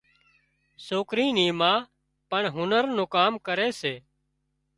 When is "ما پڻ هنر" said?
1.59-2.83